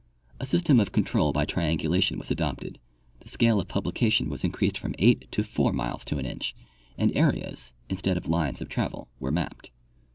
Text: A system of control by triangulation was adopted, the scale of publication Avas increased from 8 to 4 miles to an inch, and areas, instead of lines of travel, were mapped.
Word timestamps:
A 0.39 0.47
system 0.47 0.79
of 0.79 0.91
control 0.91 1.31
by 1.31 1.45
triangulation 1.45 2.17
was 2.17 2.31
adopted, 2.31 2.79
the 3.19 3.27
scale 3.27 3.61
of 3.61 3.67
publication 3.67 4.31
Avas 4.31 4.43
increased 4.43 4.79
from 4.79 4.95
8 4.97 5.31
to 5.31 5.43
4 5.43 5.71
miles 5.73 6.03
to 6.05 6.17
an 6.17 6.25
inch, 6.25 6.55
and 6.97 7.15
areas, 7.15 7.75
instead 7.87 8.17
of 8.17 8.27
lines 8.27 8.61
of 8.61 8.67
travel, 8.67 9.09
were 9.19 9.29
mapped. 9.29 9.69